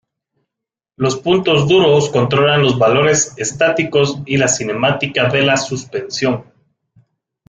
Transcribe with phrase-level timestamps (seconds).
[0.97, 6.43] Los puntos duros controlan los valores estáticos y la cinemática de la suspensión.